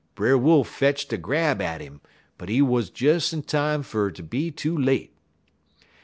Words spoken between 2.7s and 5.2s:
des in time fer ter be too late.